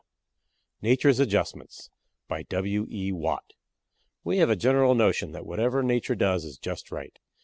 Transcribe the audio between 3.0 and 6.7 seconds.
WATT. We have a general notion that whatever Nature does is